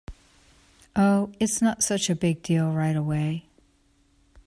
[0.95, 3.45] Oh, it’s not such a big deal right away.